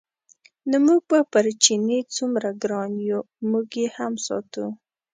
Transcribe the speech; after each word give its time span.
نو 0.69 0.77
موږ 0.85 0.99
به 1.09 1.19
پر 1.31 1.45
چیني 1.63 1.99
څومره 2.15 2.49
ګران 2.63 2.91
یو 3.09 3.21
موږ 3.51 3.67
یې 3.81 3.87
هم 3.97 4.13
ساتو. 4.25 4.65